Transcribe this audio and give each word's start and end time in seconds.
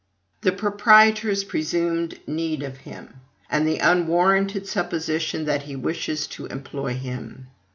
The 0.41 0.51
proprietor's 0.51 1.43
presumed 1.43 2.19
need 2.25 2.63
of 2.63 2.77
him, 2.77 3.17
and 3.51 3.67
the 3.67 3.77
unwarranted 3.77 4.65
supposition 4.67 5.45
that 5.45 5.61
he 5.61 5.75
wishes 5.75 6.25
to 6.29 6.47
employ 6.47 6.95
him. 6.95 7.49